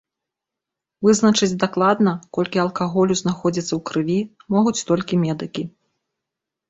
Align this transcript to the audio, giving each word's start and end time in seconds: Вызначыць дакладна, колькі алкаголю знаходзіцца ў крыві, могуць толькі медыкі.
Вызначыць 1.07 1.57
дакладна, 1.63 2.11
колькі 2.37 2.63
алкаголю 2.65 3.19
знаходзіцца 3.21 3.67
ў 3.75 3.81
крыві, 3.91 4.19
могуць 4.55 4.85
толькі 4.93 5.23
медыкі. 5.27 5.63